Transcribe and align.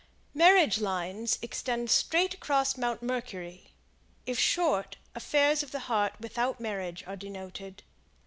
Marriage 0.33 0.79
Lines 0.79 1.37
extend 1.43 1.91
straight 1.91 2.33
across 2.33 2.75
Mount 2.75 3.03
Mercury; 3.03 3.69
if 4.25 4.39
short, 4.39 4.97
affairs 5.13 5.61
of 5.61 5.71
the 5.71 5.81
heart 5.81 6.13
without 6.19 6.59
marriage 6.59 7.03
are 7.05 7.15
denoted. 7.15 7.83